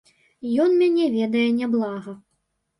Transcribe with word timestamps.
Ён 0.63 0.71
мяне 0.79 1.05
ведае 1.17 1.45
няблага. 1.61 2.19